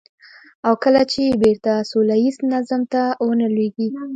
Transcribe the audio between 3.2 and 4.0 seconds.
ونه لوېږي.